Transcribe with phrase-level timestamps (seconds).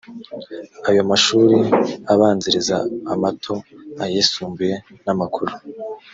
[0.89, 1.55] ayo mashuri
[2.13, 2.77] abanziriza
[3.13, 3.55] amato,
[4.03, 5.53] ayisumbuye n’amakuru